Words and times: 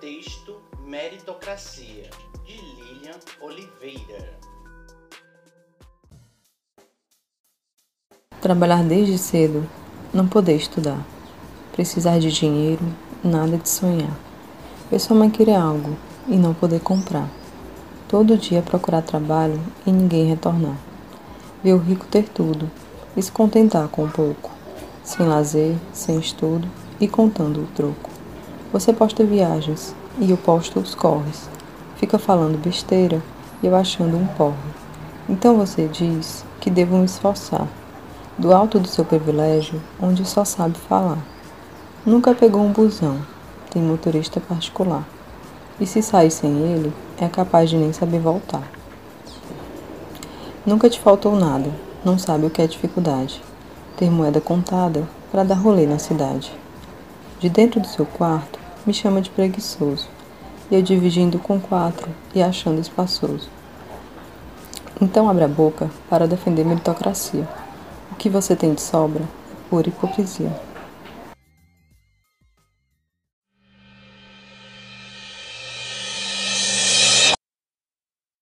texto 0.00 0.56
Meritocracia, 0.86 2.08
de 2.46 2.56
Lilian 2.56 3.18
Oliveira. 3.38 4.38
Trabalhar 8.40 8.82
desde 8.82 9.18
cedo, 9.18 9.68
não 10.14 10.26
poder 10.26 10.56
estudar, 10.56 11.04
precisar 11.72 12.18
de 12.18 12.32
dinheiro, 12.32 12.82
nada 13.22 13.58
de 13.58 13.68
sonhar. 13.68 14.16
Ver 14.90 14.98
sua 14.98 15.14
mãe 15.14 15.28
querer 15.28 15.56
algo 15.56 15.94
e 16.26 16.36
não 16.36 16.54
poder 16.54 16.80
comprar. 16.80 17.28
Todo 18.08 18.38
dia 18.38 18.62
procurar 18.62 19.02
trabalho 19.02 19.60
e 19.86 19.92
ninguém 19.92 20.24
retornar. 20.24 20.78
Ver 21.62 21.74
o 21.74 21.78
rico 21.78 22.06
ter 22.06 22.26
tudo 22.26 22.70
e 23.14 23.22
se 23.22 23.30
contentar 23.30 23.86
com 23.88 24.08
pouco, 24.08 24.50
sem 25.04 25.26
lazer, 25.26 25.76
sem 25.92 26.18
estudo 26.18 26.66
e 26.98 27.06
contando 27.06 27.64
o 27.64 27.66
troco. 27.74 28.09
Você 28.72 28.92
posta 28.92 29.24
viagens 29.24 29.96
e 30.20 30.30
eu 30.30 30.36
posto 30.36 30.78
os 30.78 30.94
corres. 30.94 31.50
Fica 31.96 32.20
falando 32.20 32.62
besteira 32.62 33.20
e 33.60 33.66
eu 33.66 33.74
achando 33.74 34.16
um 34.16 34.26
porre. 34.26 34.56
Então 35.28 35.56
você 35.56 35.88
diz 35.88 36.44
que 36.60 36.70
devo 36.70 36.96
me 36.96 37.04
esforçar 37.04 37.66
do 38.38 38.54
alto 38.54 38.78
do 38.78 38.86
seu 38.86 39.04
privilégio, 39.04 39.82
onde 40.00 40.24
só 40.24 40.44
sabe 40.44 40.78
falar. 40.78 41.18
Nunca 42.06 42.32
pegou 42.32 42.62
um 42.62 42.70
busão, 42.70 43.18
tem 43.70 43.82
motorista 43.82 44.38
particular. 44.38 45.04
E 45.80 45.84
se 45.86 46.00
sair 46.00 46.30
sem 46.30 46.50
ele, 46.50 46.92
é 47.18 47.26
capaz 47.26 47.70
de 47.70 47.76
nem 47.76 47.92
saber 47.92 48.20
voltar. 48.20 48.62
Nunca 50.64 50.88
te 50.88 51.00
faltou 51.00 51.34
nada, 51.34 51.70
não 52.04 52.16
sabe 52.16 52.46
o 52.46 52.50
que 52.50 52.62
é 52.62 52.68
dificuldade. 52.68 53.42
Ter 53.96 54.08
moeda 54.12 54.40
contada 54.40 55.08
para 55.32 55.42
dar 55.42 55.56
rolê 55.56 55.86
na 55.86 55.98
cidade. 55.98 56.52
De 57.40 57.48
dentro 57.48 57.80
do 57.80 57.86
seu 57.88 58.06
quarto, 58.06 58.59
me 58.86 58.92
chama 58.94 59.20
de 59.20 59.30
preguiçoso. 59.30 60.08
E 60.70 60.74
eu 60.74 60.82
dividindo 60.82 61.38
com 61.38 61.60
quatro 61.60 62.08
e 62.34 62.42
achando 62.42 62.80
espaçoso. 62.80 63.48
Então 65.00 65.28
abre 65.28 65.44
a 65.44 65.48
boca 65.48 65.90
para 66.08 66.28
defender 66.28 66.64
meritocracia. 66.64 67.48
O 68.12 68.14
que 68.14 68.28
você 68.28 68.54
tem 68.54 68.74
de 68.74 68.80
sobra 68.80 69.22
é 69.22 69.70
pura 69.70 69.88
hipocrisia. 69.88 70.69